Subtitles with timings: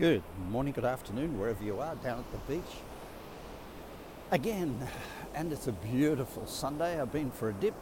[0.00, 2.72] Good morning, good afternoon, wherever you are down at the beach.
[4.30, 4.88] Again,
[5.34, 6.98] and it's a beautiful Sunday.
[6.98, 7.74] I've been for a dip.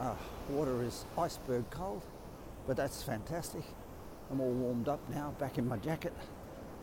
[0.00, 0.16] Uh,
[0.48, 2.02] water is iceberg cold,
[2.66, 3.62] but that's fantastic.
[4.28, 6.12] I'm all warmed up now, back in my jacket.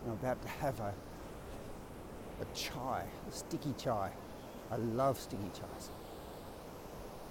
[0.05, 0.93] I'm about to have a,
[2.39, 4.11] a chai, a sticky chai.
[4.71, 5.89] I love sticky chais.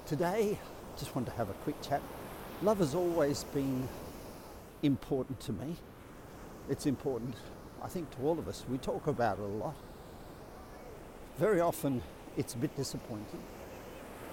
[0.04, 0.58] Today,
[0.98, 2.02] just wanted to have a quick chat.
[2.62, 3.88] Love has always been
[4.82, 5.76] important to me.
[6.68, 7.34] It's important,
[7.82, 8.64] I think, to all of us.
[8.68, 9.76] We talk about it a lot.
[11.38, 12.02] Very often,
[12.36, 13.40] it's a bit disappointing.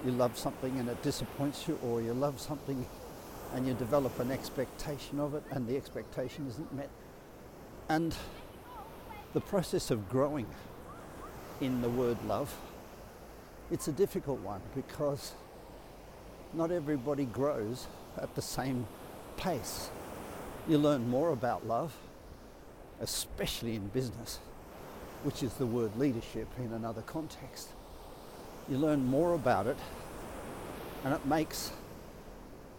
[0.06, 2.86] You love something and it disappoints you, or you love something
[3.54, 6.90] and you develop an expectation of it and the expectation isn't met.
[7.88, 8.16] And
[9.34, 10.48] the process of growing
[11.62, 12.56] in the word love,
[13.72, 15.34] it's a difficult one because
[16.54, 18.88] not everybody grows at the same
[19.38, 19.90] pace.
[20.68, 21.94] You learn more about love,
[23.04, 24.40] especially in business,
[25.24, 27.70] which is the word leadership in another context.
[28.70, 29.78] You learn more about it
[31.04, 31.72] and it makes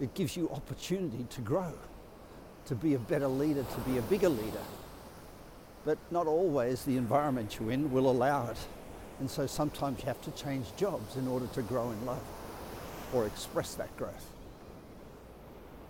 [0.00, 1.72] it gives you opportunity to grow,
[2.66, 4.64] to be a better leader, to be a bigger leader.
[5.84, 8.56] But not always the environment you're in will allow it.
[9.20, 12.22] And so sometimes you have to change jobs in order to grow in love
[13.12, 14.30] or express that growth.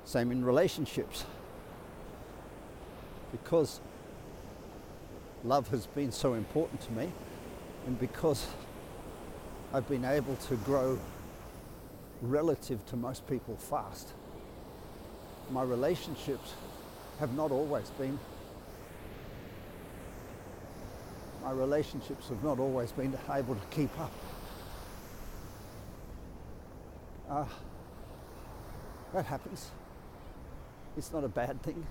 [0.04, 1.24] Same in relationships.
[3.32, 3.80] Because
[5.44, 7.12] love has been so important to me,
[7.86, 8.46] and because
[9.72, 10.98] I've been able to grow
[12.22, 14.08] relative to most people fast,
[15.50, 16.54] my relationships
[17.20, 18.18] have not always been
[21.44, 24.10] my relationships have not always been able to keep up.
[27.28, 27.44] Uh,
[29.12, 29.70] that happens.
[30.96, 31.86] It's not a bad thing.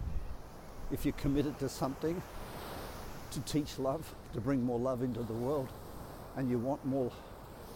[0.91, 2.19] If you're committed to something,
[3.33, 5.69] to teach love, to bring more love into the world,
[6.35, 7.11] and you want more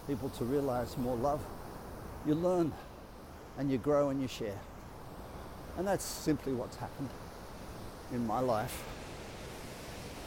[0.06, 1.40] people to realize more love,
[2.26, 2.72] you learn
[3.58, 4.58] and you grow and you share.
[5.76, 7.10] And that's simply what's happened
[8.12, 8.84] in my life.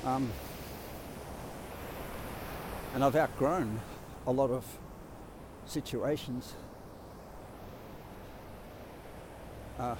[0.05, 0.31] Um,
[2.93, 3.79] and I've outgrown
[4.27, 4.65] a lot of
[5.65, 6.53] situations.
[9.79, 9.95] Uh,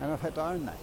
[0.00, 0.78] and I've had to own that.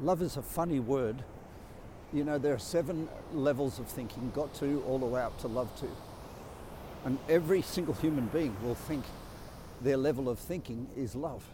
[0.00, 1.24] Love is a funny word.
[2.12, 5.48] You know, there are seven levels of thinking, got to, all the way up to
[5.48, 5.88] love to.
[7.04, 9.04] And every single human being will think
[9.80, 11.44] their level of thinking is love.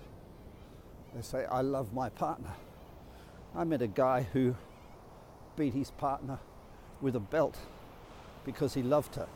[1.14, 2.52] They say, I love my partner.
[3.54, 4.56] I met a guy who
[5.56, 6.38] beat his partner
[7.00, 7.58] with a belt
[8.44, 9.28] because he loved her.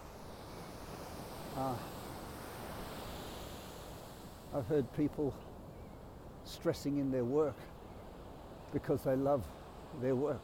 [1.57, 1.75] Uh,
[4.55, 5.35] I've heard people
[6.45, 7.57] stressing in their work
[8.73, 9.45] because they love
[10.01, 10.43] their work.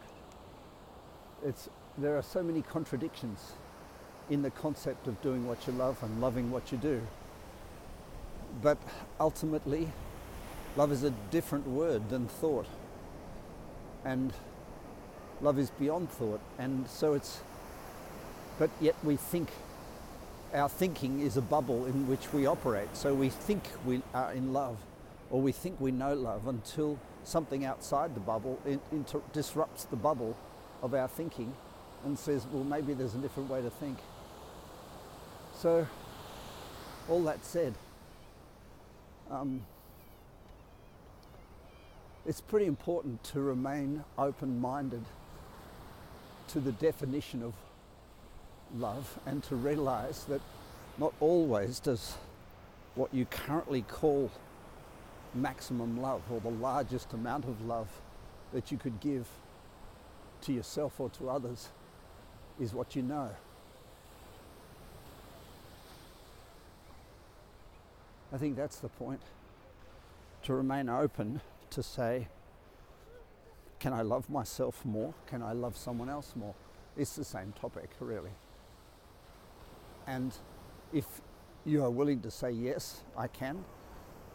[1.45, 1.69] It's,
[1.99, 3.53] there are so many contradictions
[4.31, 7.03] in the concept of doing what you love and loving what you do.
[8.63, 8.79] But
[9.19, 9.89] ultimately,
[10.77, 12.67] love is a different word than thought.
[14.05, 14.33] And
[15.41, 16.41] love is beyond thought.
[16.59, 17.41] And so it's,
[18.59, 19.49] but yet we think
[20.55, 22.95] our thinking is a bubble in which we operate.
[22.95, 24.77] So we think we are in love
[25.33, 28.61] or we think we know love until something outside the bubble
[28.93, 30.37] inter- disrupts the bubble
[30.83, 31.55] of our thinking
[32.05, 33.99] and says, well, maybe there's a different way to think.
[35.59, 35.87] So,
[37.09, 37.75] all that said,
[39.31, 39.65] um,
[42.27, 45.05] it's pretty important to remain open minded
[46.49, 47.55] to the definition of
[48.77, 50.43] love and to realize that
[50.99, 52.17] not always does
[52.95, 54.31] what you currently call
[55.35, 57.89] maximum love or the largest amount of love
[58.53, 59.27] that you could give
[60.43, 61.69] to yourself or to others
[62.61, 63.31] is what you know.
[68.33, 69.21] I think that's the point.
[70.45, 71.41] To remain open
[71.71, 72.29] to say,
[73.79, 75.15] can I love myself more?
[75.27, 76.55] Can I love someone else more?
[76.97, 78.31] It's the same topic, really.
[80.07, 80.33] And
[80.93, 81.07] if
[81.65, 83.65] you are willing to say, yes, I can,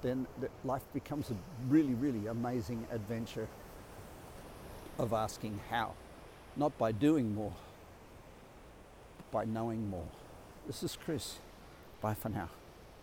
[0.01, 0.27] then
[0.63, 1.35] life becomes a
[1.69, 3.47] really, really amazing adventure
[4.97, 5.93] of asking how.
[6.55, 7.53] Not by doing more,
[9.17, 10.07] but by knowing more.
[10.65, 11.37] This is Chris.
[12.01, 12.49] Bye for now.